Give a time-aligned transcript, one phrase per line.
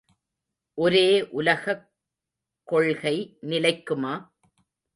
[0.77, 1.29] ஒரே
[1.29, 1.91] உலகக்
[2.63, 3.37] கொள்கை
[3.41, 4.13] நிலைக்குமா?